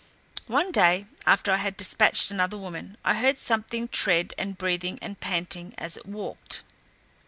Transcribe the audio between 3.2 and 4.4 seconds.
something tread,